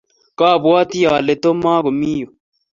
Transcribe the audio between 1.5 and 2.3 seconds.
mokomii yu.